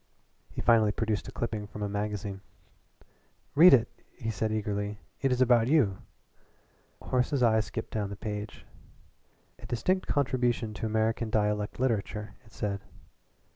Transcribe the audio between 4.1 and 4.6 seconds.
he said